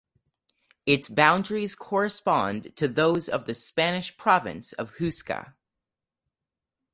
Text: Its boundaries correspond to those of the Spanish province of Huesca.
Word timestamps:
Its 0.87 1.07
boundaries 1.07 1.75
correspond 1.75 2.75
to 2.75 2.87
those 2.87 3.29
of 3.29 3.45
the 3.45 3.53
Spanish 3.53 4.17
province 4.17 4.73
of 4.73 4.95
Huesca. 4.95 5.53